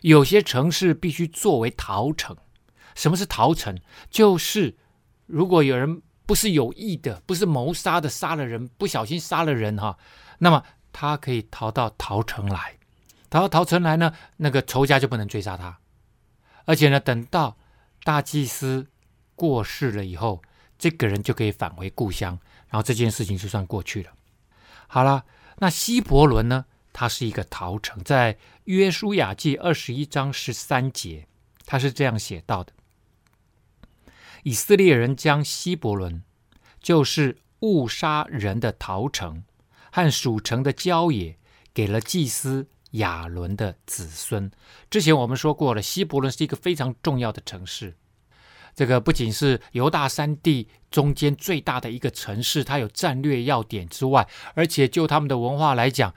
[0.00, 2.36] 有些城市必须作为逃城，
[2.94, 3.78] 什么是逃城？
[4.10, 4.76] 就是
[5.26, 9.98] 如果有人不是有意的，不是谋杀的，杀了人，不小心杀了人哈，
[10.38, 12.76] 那么他可以逃到逃城来。
[13.28, 15.78] 逃到逃城来呢，那个仇家就不能追杀他，
[16.64, 17.56] 而且呢，等到
[18.02, 18.88] 大祭司
[19.36, 20.42] 过世了以后，
[20.78, 24.10] 这个人就可以返回故乡，然后这件事情就算过去了。
[24.88, 25.24] 好了，
[25.58, 26.64] 那希伯伦呢？
[26.92, 31.26] 它是一个逃城，在约书亚记二十一章十三节，
[31.64, 32.72] 他是这样写到的：
[34.42, 36.22] 以色列人将希伯伦，
[36.80, 39.44] 就是误杀人的逃城
[39.90, 41.36] 和属城的郊野，
[41.72, 42.68] 给了祭司。
[42.94, 44.50] 亚伦的子孙，
[44.90, 47.94] 之前我们说过了，希伯伦是一个非常重要的城市。
[48.74, 56.12] 这个不仅是犹大山地中间最大的一个城市，它有战略要点之外，而且就他们的文化来讲，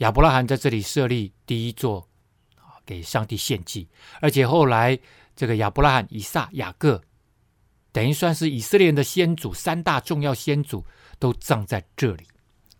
[0.00, 2.08] 亚伯拉罕在这里设立第一座
[2.56, 3.86] 啊，给上帝献祭，
[4.20, 4.98] 而且后来
[5.36, 7.02] 这个亚伯拉罕、以撒、雅各，
[7.92, 10.86] 等于算是以色列人的先祖，三大重要先祖
[11.18, 12.26] 都葬在这里。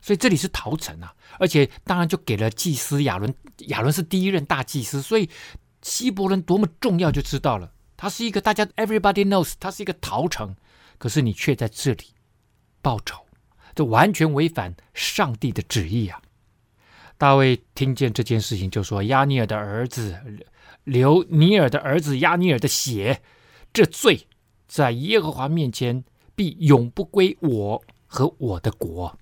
[0.00, 3.34] 所以这里是陶城啊，而且当然就给了祭司亚伦，
[3.68, 5.28] 亚伦是第一任大祭司，所以
[5.82, 7.70] 希伯伦多么重要就知道了。
[7.98, 10.56] 他是一个大家 everybody knows，他是一个陶城，
[10.96, 12.14] 可是你却在这里
[12.80, 13.26] 报仇，
[13.74, 16.22] 这完全违反上帝的旨意啊！
[17.20, 20.18] 大卫听见这件事情，就说：“亚尼尔的儿子
[20.84, 23.20] 流尼尔的儿子亚尼尔的血，
[23.74, 24.26] 这罪
[24.66, 26.02] 在耶和华面前
[26.34, 29.14] 必永不归我和我的国。”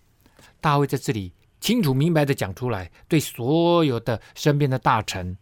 [0.63, 5.37] 大卫在这里清楚明白的讲出来，对所有的身边的大臣、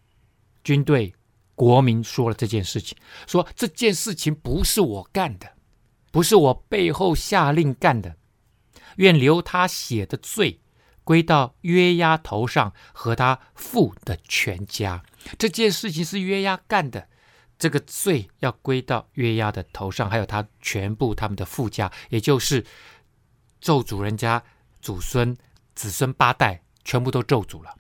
[0.65, 1.13] 军队、
[1.55, 5.47] 国民说了这件事情，说这件事情不是我干的，
[6.11, 8.17] 不是我背后下令干的，
[8.97, 10.59] 愿流他血的罪
[11.07, 15.05] 归到约押头上和他父的全家。
[15.39, 17.09] 这件事情是约押干的，
[17.57, 22.67] 这个罪要归到约押的头上，还有他全部他们的父家，也就是
[23.61, 24.43] 咒诅人家。
[24.83, 25.37] 祖孙、
[25.75, 27.77] 子孙八代全部都咒诅了，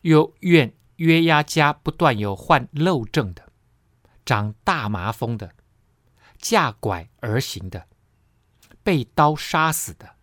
[0.00, 3.52] 又怨约押家不断有患漏症的、
[4.24, 5.52] 长大麻风的、
[6.38, 7.86] 架拐而行的、
[8.82, 10.15] 被刀杀死的。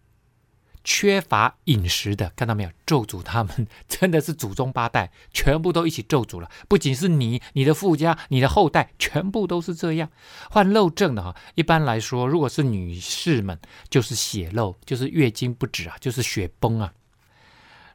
[0.83, 2.69] 缺乏饮食的，看到没有？
[2.85, 6.49] 咒诅他们 真的是祖宗八代，全部都一起咒诅了。
[6.67, 10.09] 不仅是你、你的父家、你的后代，全部都是这样。
[10.51, 13.57] 患漏症的哈，一般来说，如果是女士们，
[13.89, 16.93] 就是血漏，就是月经不止啊，就是血崩啊。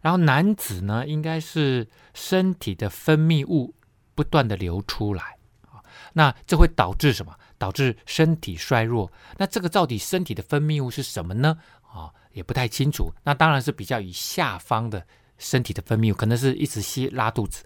[0.01, 3.75] 然后男子呢，应该是身体的分泌物
[4.15, 5.83] 不断的流出来啊，
[6.15, 7.35] 那这会导致什么？
[7.59, 9.13] 导致身体衰弱。
[9.37, 11.59] 那这个到底身体的分泌物是什么呢？
[11.83, 12.15] 啊？
[12.33, 15.05] 也不太清楚，那当然是比较以下方的
[15.39, 17.65] 身体的分泌物，可能是一直吸拉肚子，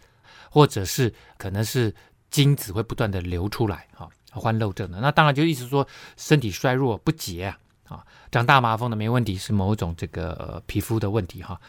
[0.50, 1.94] 或者是可能是
[2.30, 5.00] 精子会不断的流出来，哈，患漏症的。
[5.00, 11.60] 那当然就意思说身体衰弱不洁啊，啊，长大麻风的没问题，是某种这个、皮肤的问题哈。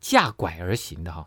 [0.00, 1.24] 架拐而行的哈，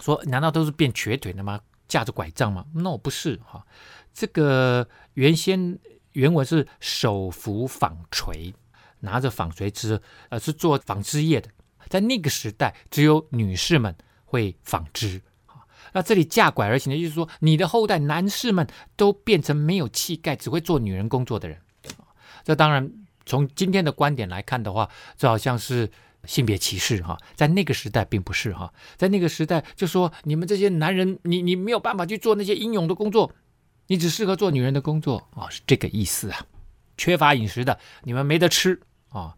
[0.00, 1.60] 说难道都是变瘸腿的吗？
[1.88, 3.64] 架着拐杖吗？No，不是哈。
[4.12, 5.78] 这个原先
[6.12, 8.54] 原文是手扶纺锤。
[9.06, 11.48] 拿着纺锤织，呃，是做纺织业的。
[11.88, 15.22] 在那个时代，只有女士们会纺织。
[15.92, 18.66] 那这里架拐而行的，就是说，你的后代男士们
[18.96, 21.56] 都变成没有气概、只会做女人工作的人。
[22.44, 22.90] 这当然，
[23.24, 25.90] 从今天的观点来看的话，这好像是
[26.24, 27.16] 性别歧视哈。
[27.34, 28.70] 在那个时代，并不是哈。
[28.96, 33.32] 在那个时代，就说你们这些男人，你你没有办法去做那些英勇的工作，
[33.86, 36.44] 你只适合做女人的工作啊，是这个意思啊。
[36.98, 38.80] 缺乏饮食的，你们没得吃
[39.20, 39.36] 啊！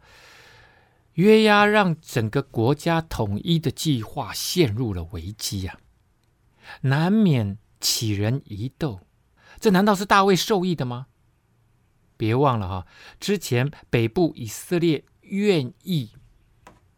[1.15, 5.81] 约押让整个国家统一的计划陷入了危机、啊，
[6.83, 9.01] 难免起人疑窦。
[9.59, 11.07] 这难道是大卫授意的吗？
[12.17, 12.87] 别忘了哈，
[13.19, 16.11] 之前北部以色列愿意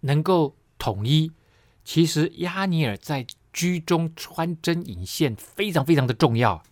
[0.01, 1.33] 能够统一，
[1.85, 6.63] 其实亚尼尔在居中穿针引线，非常非常的重要。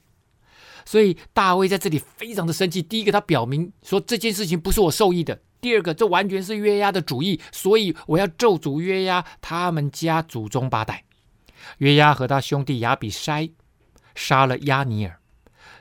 [0.84, 2.80] 所以大卫在这里非常的生气。
[2.80, 11.04] 第一个，他表明说这件事情不是我授意的；第二个，这完全是约押的主意，所以我要咒诅约押他们家祖宗八代。
[11.78, 13.50] 约押和他兄弟亚比筛
[14.14, 15.18] 杀了押尼尔，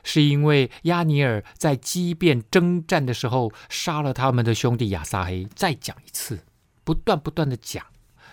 [0.02, 5.46] 是因为押尼尔在基遍征战的时候杀了他们的兄弟亚撒黑。
[5.54, 6.40] 再讲一次，
[6.84, 7.84] 不断不断的讲。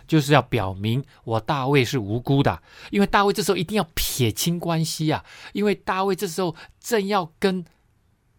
[0.08, 7.66] 就是要表明我大卫是无辜的，因为大卫这时候一定要撇清关系啊，因为大卫这时候正要跟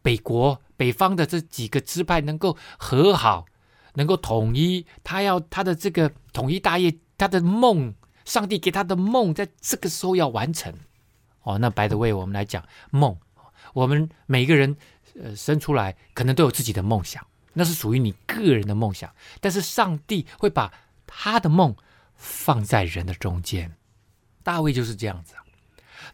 [0.00, 3.46] 北国北方的这几个支派能够和好，
[3.94, 10.72] 能够统一，他要他的这个统一大业，他的梦，上帝给他的梦，在这个时候要完成。
[11.42, 13.16] 哦，那 by the way，我们来讲梦，
[13.72, 14.76] 我们每个人
[15.20, 19.10] 呃生出来可能都有自己的梦想，那是属于你个人的梦想。
[19.40, 20.72] 但是上帝会把
[21.06, 21.74] 他的梦
[22.16, 23.76] 放在人的中间。
[24.42, 25.34] 大卫就是这样子。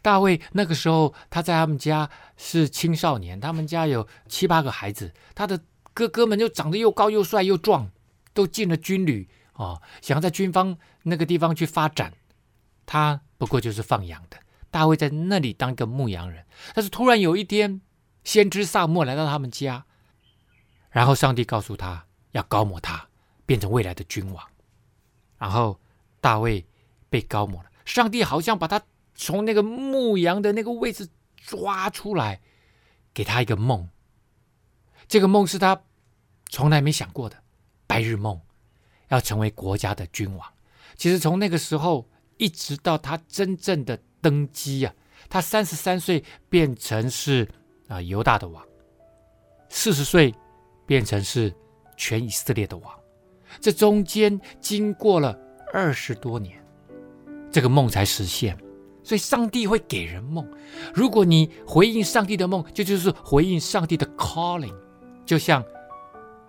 [0.03, 5.61] 大卫那个时候他在他们家是青少年，他们家有七八个孩子，他的
[5.95, 7.91] 哥哥们就长得又高又帅又壮，
[8.35, 12.13] 都进了军旅啊，想要在军方那个地方去发展。
[12.85, 14.37] 他不过就是放羊的。
[14.71, 17.83] 大卫在那里当一个牧羊人，但是突然有一天，
[18.25, 19.85] 先知撒母耳来到他们家，
[20.91, 23.09] 然后上帝告诉他要膏抹他，
[23.45, 24.43] 变成未来的君王。
[25.37, 25.79] 然后
[26.23, 26.67] 大卫
[27.11, 28.83] 被膏抹了，上帝好像把他
[29.15, 32.41] 从那个牧羊的那个位置抓出来，
[33.13, 33.89] 给他一个梦。
[35.09, 35.83] 这个梦是他
[36.49, 37.43] 从来没想过的，
[37.87, 38.41] 白日梦，
[39.09, 40.53] 要成为国家的君王。
[40.97, 43.99] 其实从那个时候一直到他真正的。
[44.23, 44.95] 登基啊，
[45.29, 47.49] 他三十三岁变成是
[47.89, 48.65] 啊犹大的王，
[49.69, 50.33] 四十岁
[50.87, 51.53] 变成是
[51.97, 53.01] 全以色列的王，
[53.61, 55.37] 这中间经过了
[55.73, 56.65] 二十多年，
[57.51, 58.57] 这个梦才实现。
[59.03, 60.47] 所以上帝会给人梦，
[60.95, 64.75] 如果你回应上帝的梦，这就，就是回应上帝的 calling，
[65.25, 65.65] 就像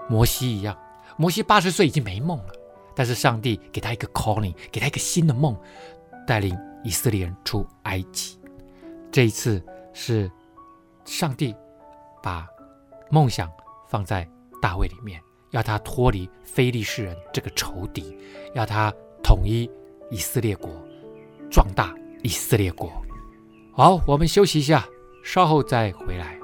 [0.09, 0.77] 摩西一样，
[1.17, 2.53] 摩西八十岁已经没梦了，
[2.95, 5.57] 但是上帝给他一个 calling，给他一个新的梦，
[6.27, 6.57] 带领。
[6.85, 8.37] 以色列人出埃及，
[9.09, 9.63] 这一次
[9.93, 10.29] 是
[11.05, 11.55] 上帝
[12.21, 12.45] 把
[13.09, 13.49] 梦想
[13.87, 14.29] 放在
[14.61, 18.17] 大卫里面，要他脱离非利士人这个仇敌，
[18.53, 19.71] 要他统一
[20.11, 20.69] 以色列国，
[21.49, 22.91] 壮大以色列国。
[23.71, 24.85] 好，我们休息一下，
[25.23, 26.37] 稍后再回来。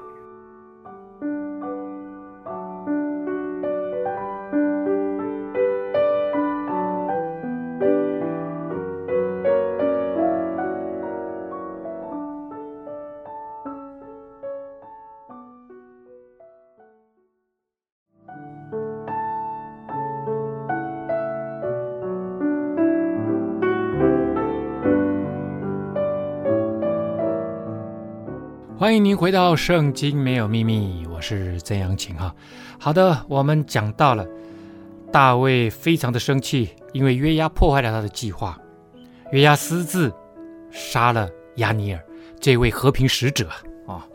[29.04, 32.34] 您回到《圣经没有秘密》，我是曾阳晴哈。
[32.78, 34.26] 好的，我们讲到了
[35.10, 38.58] 大卫非常的生气，因为约押破坏了他的计划。
[39.32, 40.12] 约押私自
[40.70, 42.04] 杀了押尼尔
[42.40, 43.48] 这位和平使者
[43.86, 44.06] 啊。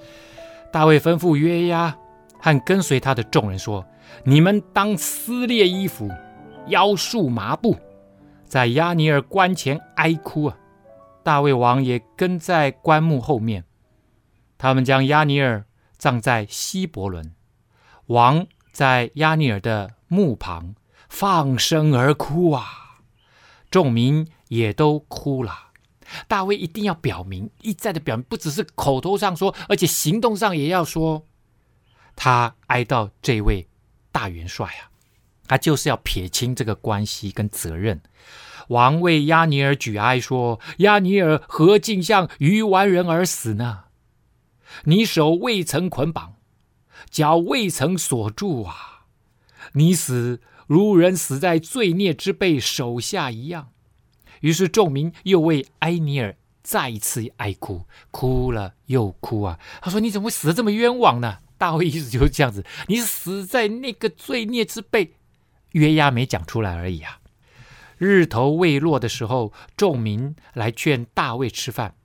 [0.71, 1.95] 大卫吩咐约押
[2.39, 3.83] 和跟随他的众人说
[4.23, 6.11] ：“你们当撕裂衣服，
[6.67, 7.75] 腰束麻布，
[8.45, 10.55] 在押尼尔棺前哀哭啊。”
[11.23, 13.63] 大卫王也跟在棺木后面。
[14.57, 15.65] 他们将亚尼尔
[15.97, 17.33] 葬在希伯伦，
[18.07, 20.75] 王在亚尼尔的墓旁
[21.09, 23.01] 放声而哭啊，
[23.69, 25.71] 众民也都哭了。
[26.27, 31.25] 大卫一定要表明，一再的表明，不只是口头上说，而且行动上也要说，
[32.15, 33.67] 他哀悼这位
[34.11, 34.91] 大元帅啊，
[35.47, 38.01] 他就是要撇清这个关系跟责任。
[38.67, 43.84] 王为亚尼尔举哀说：“亚尼尔何竟像鱼丸人而死呢？”
[44.83, 46.35] 你手未曾捆绑，
[47.09, 49.05] 脚未曾锁住啊！
[49.73, 53.71] 你死如人死在罪孽之辈手下一样。
[54.41, 59.59] 于是众民又为埃尼尔再一次哀哭，哭了又哭啊！
[59.81, 65.15] 他说：“你怎么会死得这么冤枉呢？”大卫意思就是这样子：你死在那个罪孽之辈，
[65.71, 67.19] 约押没讲出来而已啊。
[67.97, 71.95] 日头未落的时候，众民来劝大卫吃饭，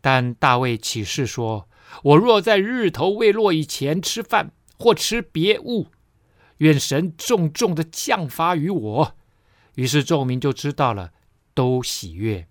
[0.00, 1.67] 但大卫起誓说。
[2.02, 5.88] 我若在日头未落以前吃饭或吃别物，
[6.58, 9.16] 愿神重重的降罚于我。
[9.74, 11.12] 于是众民就知道了，
[11.54, 12.46] 都喜悦。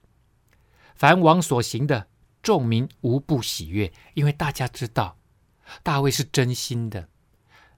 [0.95, 2.07] 凡王所行的，
[2.41, 5.17] 众民无不喜悦，因为大家知道
[5.83, 7.07] 大卫是真心的。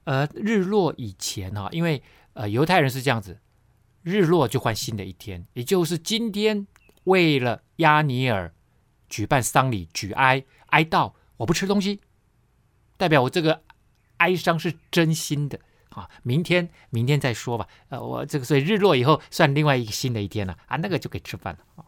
[0.05, 2.01] 而日落以前哈，因为
[2.33, 3.39] 呃犹太人是这样子，
[4.01, 6.65] 日落就换新的一天，也就是今天
[7.03, 8.53] 为了亚尼尔
[9.09, 11.13] 举办丧礼，举哀哀悼。
[11.39, 12.01] 我不吃东西，
[12.97, 13.63] 代表我这个
[14.17, 15.57] 哀伤是真心的
[15.91, 16.09] 啊！
[16.21, 17.65] 明天，明天再说吧。
[17.87, 21.87] 呃，我这个所以日落以后算另外一个新的一天了啊，那个就可以吃饭了啊。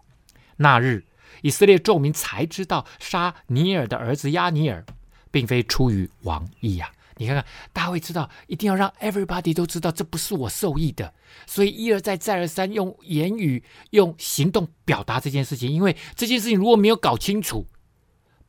[0.56, 1.06] 那日，
[1.41, 4.86] 以色列众民才知道杀尼尔的儿子亚尼尔，
[5.32, 6.89] 并非出于王意呀。
[7.18, 11.14] 你看看，大卫知道一定要让 everybody 都知道这不是我授意的，
[11.45, 15.70] 所以一而再再而三用言语、用行动表达这件事情。
[15.70, 17.68] 因为这件事情如果没有搞清楚，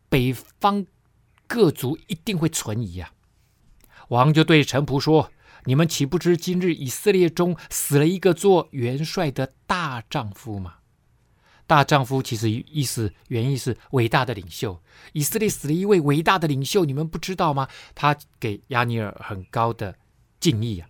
[0.08, 0.86] 北方。
[1.52, 4.08] 各族一定会存疑呀、啊！
[4.08, 5.30] 王就对臣仆说
[5.66, 10.76] ：“你们岂不知今日以色列中死了一个做元帅的大丈夫吗？”
[11.68, 14.82] 大丈夫其实意思原意是伟大的领袖。
[15.12, 17.68] 以色列死了一位伟大的领袖，你们不知道吗？
[17.94, 19.94] 他给亚尼尔很高的
[20.40, 20.88] 敬意啊。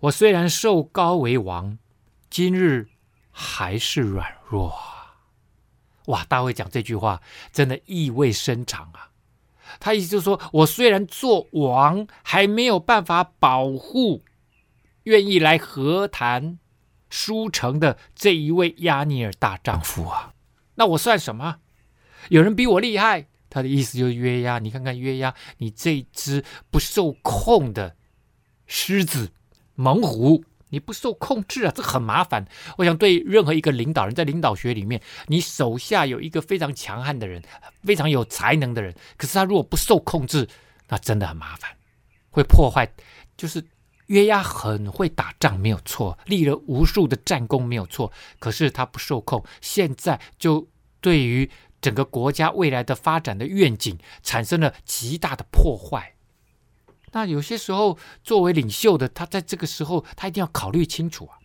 [0.00, 1.78] 我虽然受高为王，
[2.28, 2.90] 今日
[3.30, 4.74] 还是软弱。
[6.08, 9.12] 哇，大卫讲这句话真的意味深长啊。
[9.80, 14.22] 他意思就是说，我虽然做王，还没有办法保护
[15.04, 16.58] 愿意来和谈
[17.10, 20.34] 书城的这一位亚尼尔大丈夫啊，
[20.74, 21.56] 那我算什么？
[22.28, 23.26] 有人比我厉害。
[23.50, 27.94] 他的意思就是约押，你看看约押，你这只不受控的
[28.66, 29.30] 狮子、
[29.76, 30.44] 猛虎。
[30.74, 32.46] 你不受控制啊，这很麻烦。
[32.76, 37.42] 我想对任何一个领导人，在领导学里面，你手下有一个非常强悍的人，
[37.84, 40.48] 非常有才能的人，可是他如果不受控制，
[40.88, 41.70] 那真的很麻烦，
[42.30, 42.92] 会破坏。
[43.36, 43.64] 就是
[44.06, 48.12] 约押很会打仗，没有错，立了无数的战功，没有错。
[48.38, 50.68] 可是他不受控，现在就
[51.00, 51.50] 对于
[51.80, 56.13] 整个国家未来的发展的愿景产生了极大的破坏。
[57.14, 61.38] 那有些时候，作为领袖的他，在这个时候，他一定要考虑清楚啊。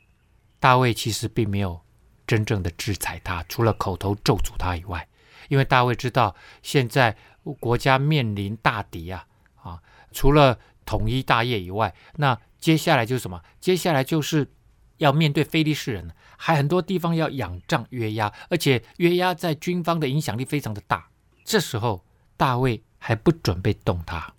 [0.59, 1.79] 大卫其实并没有
[2.25, 5.07] 真正的制裁他，除了口头咒诅他以外，
[5.47, 7.15] 因为大卫知道现在
[7.59, 9.27] 国家面临大敌啊
[9.61, 9.79] 啊，
[10.11, 13.39] 除了统一大业以外，那接下来就是什么？
[13.59, 14.51] 接下来就是
[14.97, 21.09] 要面对非利士人，还很多地方要仰仗约押，而且约押在军方的影响力非常的大。
[21.45, 22.03] 这时候，
[22.35, 24.33] 大卫还不准备动他。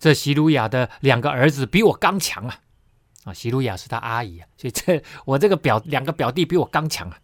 [0.00, 2.60] 这西鲁雅的两个儿子比我刚强啊！
[3.24, 7.18] 啊，西鲁雅是他阿姨啊，所以这我这个表两个表弟比我刚强啊！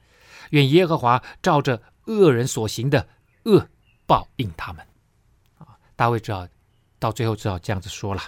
[0.51, 3.09] 愿耶和华照着恶人所行的
[3.45, 3.66] 恶
[4.05, 4.87] 报应他们
[5.59, 5.81] 啊！
[5.97, 6.47] 大卫只好
[6.99, 8.22] 到最后只好这样子说了：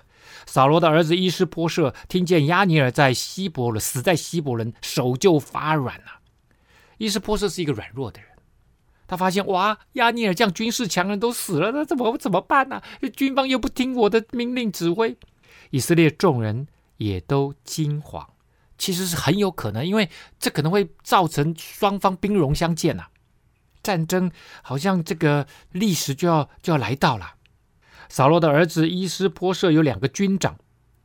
[0.47, 6.21] 扫罗的儿子伊施波设听见押尼尔在希伯仑死在希伯伦，手就发软了。
[6.97, 8.28] 伊施波设是一个软弱的人。
[9.09, 12.85] 他发现哇，亚尼尔这样军事强人都死了，那怎么怎么办呢、啊？
[13.17, 15.17] 军方又不听我的命令指挥，
[15.71, 18.27] 以色列众人也都惊惶。
[18.77, 23.11] 其实是很有可能，因为这可能会造成双方兵戎相见呐、啊，
[23.83, 24.31] 战争
[24.63, 27.35] 好像这个历史就要就要来到了。
[28.09, 30.57] 扫罗的儿子伊施波设有两个军长，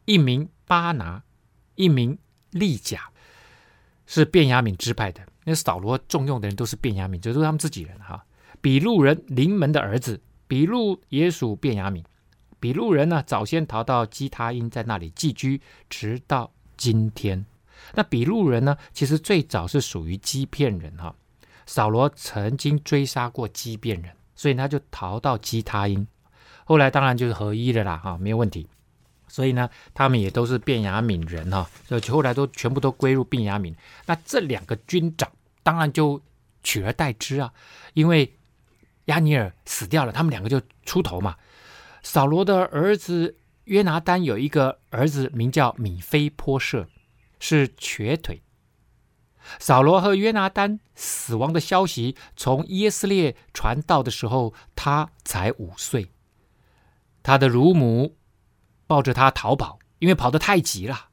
[0.06, 1.24] 一名巴拿，
[1.76, 2.20] 一名
[2.51, 3.10] 利甲，
[4.06, 5.24] 是便雅悯支派的。
[5.46, 8.26] 那扫罗重用的人都是便雅悯，这都是他们自己人哈。
[8.62, 12.04] 比路人临门的儿子比路也属便雅悯。
[12.60, 17.46] 比路人呢，早先逃到基他因，在那里寄居，直到今天。
[17.94, 21.14] 那比路人呢，其实最早是属于基遍人哈。
[21.66, 26.08] 扫罗曾经追杀过基遍人，所以他就逃到基他因。
[26.64, 28.68] 后来当然就是合一了啦哈，没有问题。
[29.34, 33.74] 所以呢，他们也都是便雅悯人哈，所以后来都全部都归入便雅悯。
[34.06, 35.28] 那这两个军长
[35.64, 36.22] 当然就
[36.62, 37.52] 取而代之啊，
[37.96, 38.32] 因为
[39.06, 41.36] 押尼尔死掉了，他们两个就出头嘛。
[42.04, 46.88] 扫罗的儿子约拿单有一个儿子名叫米非波设，
[47.40, 48.44] 是瘸腿。
[49.58, 56.12] 扫罗和约拿单死亡的消息从耶斯列传到的时候，他才五岁，
[57.24, 58.16] 他的乳母。
[58.88, 61.08] 抱着他逃跑，因为跑得太急了，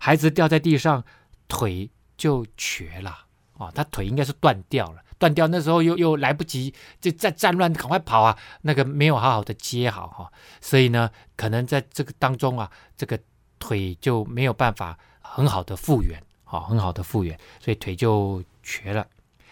[0.00, 1.04] 孩子掉在地上，
[1.48, 3.72] 腿就瘸了啊、哦！
[3.74, 8.36] 他腿应该是断掉了，断掉那时候又又来不及，就在战乱，赶快跑啊！
[8.62, 13.18] 那个没有好好的接好哈、哦，所以呢，可能在这个当中啊，这个
[13.58, 19.06] 腿就没有办法很好的复原，好、哦，很好的复原，所以腿就瘸了。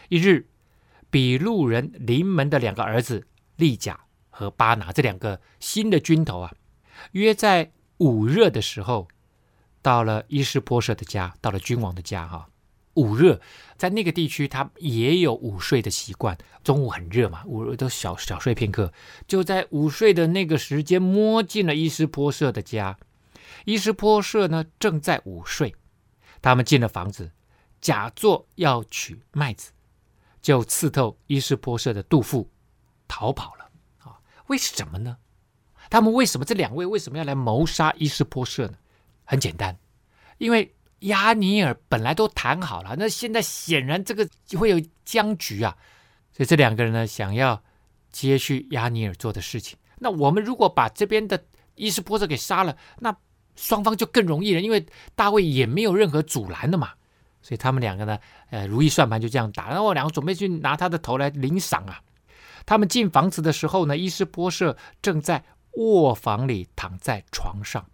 [0.08, 0.46] 一日，
[1.10, 4.00] 比路人临门的两个儿子利甲
[4.30, 6.52] 和巴拿这两个新的军头啊。
[7.10, 9.08] 约在午热的时候，
[9.82, 12.26] 到了伊斯波舍的家，到了君王的家。
[12.26, 12.48] 哈，
[12.94, 13.40] 午热
[13.76, 16.38] 在那个地区，他也有午睡的习惯。
[16.62, 18.92] 中午很热嘛，午都小小睡片刻。
[19.26, 22.98] 就在午睡的那个时间，摸进了伊斯波舍的家。
[23.64, 25.74] 伊斯波舍呢，正在午睡。
[26.40, 27.32] 他们进了房子，
[27.80, 29.72] 假作要取麦子，
[30.40, 32.50] 就刺透伊斯波舍的肚腹，
[33.08, 33.70] 逃跑了。
[33.98, 35.18] 啊，为什么呢？
[35.92, 38.78] 他们为什么这两位为什么要来谋杀伊斯波社呢？
[39.26, 39.76] 很简单，
[40.38, 44.26] 因为押尼尔本来都谈好了，那现在显然这个
[44.58, 45.76] 会有僵局啊，
[46.34, 47.62] 所以这两个人呢，想要
[48.10, 49.76] 接续押尼尔做的事情。
[49.98, 53.14] 那我们如果把这边的伊斯波设给杀了，那
[53.54, 56.92] 双方就更容易了，因为大卫也没有任何阻拦的嘛。
[57.42, 58.18] 所以他们两个呢，
[58.48, 62.00] 呃，如意算盘就这样打，然后两个准备去拿他的头来领赏啊。
[62.64, 65.44] 他们进房子的时候呢，伊斯波社正在。
[65.72, 67.86] 卧房里躺在床上，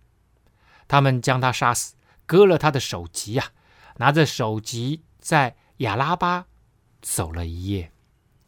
[0.86, 1.94] 他们将他杀死，
[2.26, 3.48] 割了他的首级啊，
[3.96, 6.46] 拿着首级在亚拉巴
[7.00, 7.92] 走了一夜。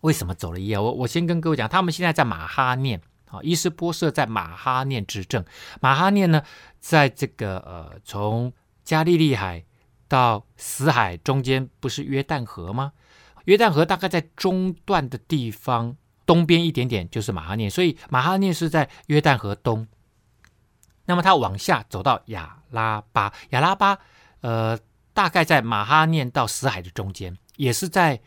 [0.00, 0.78] 为什么走了一夜？
[0.78, 5.44] 我我先跟各位讲，他们现在在马哈念啊，伊斯波设在马哈念执政。
[5.80, 6.42] 马哈念呢，
[6.78, 8.52] 在这个呃，从
[8.82, 9.64] 加利利海
[10.08, 12.92] 到死海中间不是约旦河吗？
[13.44, 15.96] 约旦河大概在中段的地方
[16.30, 19.88] 东边一点点就是马哈念，所以马哈念是在约旦河东。
[21.06, 23.98] 那么他往下走到亚拉巴，亚拉巴
[24.42, 24.78] 呃，
[25.12, 28.20] 大概在马哈念到死海的中间，也是在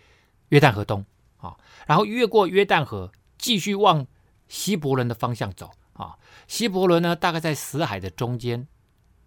[0.50, 1.06] 约旦河东
[1.38, 1.56] 啊。
[1.88, 4.06] 然后越过约旦河，继续往
[4.50, 6.18] 希伯伦的方向走啊。
[6.46, 8.68] 希伯伦呢，大概在死海的中间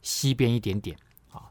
[0.03, 0.99] 西边一点点
[1.33, 1.49] 啊。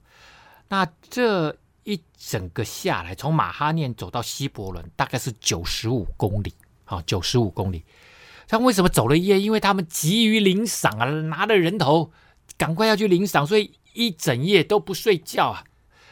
[0.67, 6.53] 那这一整个下来，从马哈念走到希伯伦，大概是九十五公里
[6.85, 7.83] 啊，九十五公里。
[8.47, 9.39] 他为什么走了一夜？
[9.39, 12.11] 因为他们急于领赏啊，拿着人头，
[12.57, 15.63] 赶快要去领赏，所以一整夜都不睡觉啊。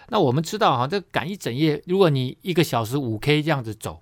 [0.09, 4.01] 那我们知道哈，这赶一整夜，如果你一个小时五 K 这样子走。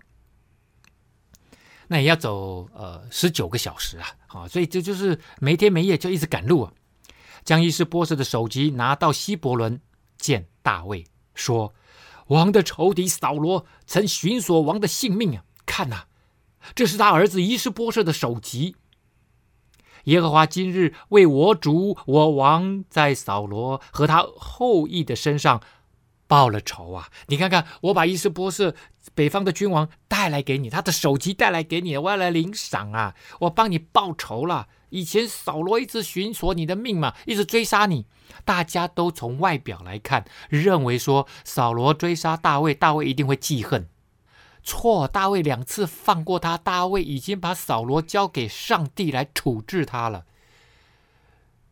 [1.87, 6.73] 那也要走呃十九个小时啊，啊，所以这就是没天没夜就一直赶路啊。
[7.43, 9.81] 将伊施波设的首级拿到希伯伦
[10.17, 11.05] 见大卫，
[11.35, 11.73] 说
[12.27, 15.43] ：“王的仇敌扫罗曾寻索王的性命啊！
[15.65, 16.05] 看呐、
[16.75, 18.75] 这是他儿子伊斯波设的首级。
[20.05, 25.61] 耶和华今日为我主我王在扫罗和他后裔的身上。”
[26.31, 27.09] 报了仇啊！
[27.27, 28.73] 你看看，我把伊斯波设
[29.13, 33.13] 北方的君王带来给你，他的首级带来给你，我要来领赏啊！
[33.41, 34.69] 我帮你报仇了。
[34.91, 38.05] 以前扫罗一直寻索你的命嘛，一直追杀你。
[38.45, 43.89] 大家都从外表来看，认为说扫罗追杀大卫，大卫一定会记恨。
[44.63, 50.25] 错，大卫两次放过他，大卫已经把扫罗交给上帝来处置他了。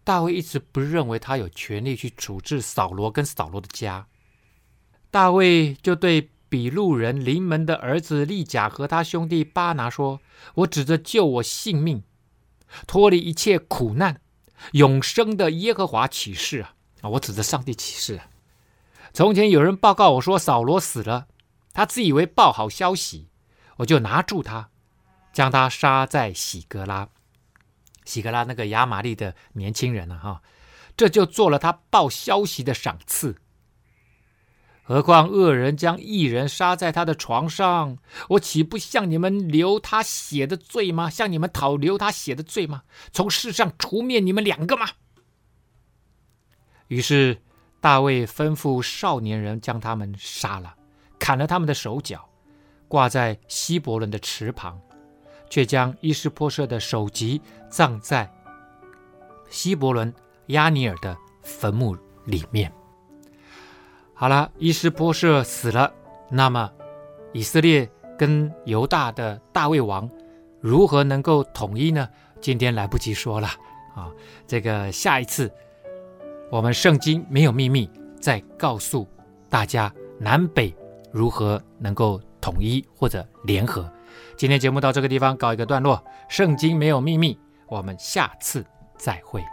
[0.04, 4.08] 大卫一直不认为他有权利去处置扫罗跟扫罗的家。
[5.12, 10.20] 大卫就对比路人临门的儿子利甲和他兄弟巴拿说
[10.56, 12.02] ：“我指着救我性命、
[12.88, 14.20] 脱离一切苦难、
[14.72, 16.66] 永生的耶和华起誓
[17.02, 17.10] 啊！
[17.10, 18.20] 我指着上帝起誓！
[19.14, 21.28] 从前有人报告我说扫罗死了，
[21.74, 23.30] 他自以为报好消息，
[23.78, 24.70] 我就拿住他，
[25.32, 27.10] 将他杀在喜格拉。
[28.06, 30.42] 喜格拉那个亚玛利的年轻人了、哈，
[30.98, 33.36] 这就做了他报消息的赏赐。”
[34.82, 38.00] 何况恶人将一人杀在他的床上，
[38.30, 41.12] 我岂不向你们流他血的罪吗？
[41.12, 42.82] 向你们讨流他血的罪吗？
[43.12, 44.90] 从世上除灭你们两个吗？
[46.88, 47.44] 于是
[47.80, 50.76] 大卫吩咐少年人将他们杀了，
[51.20, 52.28] 砍了他们的手脚，
[52.88, 54.80] 挂在希伯伦的池旁，
[55.50, 58.32] 却将伊施波设的首级葬在
[59.50, 60.12] 希伯伦
[60.48, 61.96] 亚尼尔的坟墓
[62.26, 62.72] 里面。
[64.14, 65.94] 好了，伊施波设死了，
[66.30, 66.72] 那么
[67.34, 70.10] 以色列跟犹大的大卫王
[70.60, 72.10] 如何能够统一呢？
[72.42, 73.48] 今天来不及说了
[73.96, 74.10] 啊，
[74.48, 75.52] 这个下一次
[76.50, 77.90] 我们圣经没有秘密，
[78.20, 79.08] 再告诉
[79.50, 80.74] 大家南北
[81.12, 83.92] 如何能够统一或者联合。
[84.38, 87.38] 今天节目到这个地方告一个段落，圣经没有秘密，
[87.68, 88.66] 我们下次
[88.98, 89.44] 再会。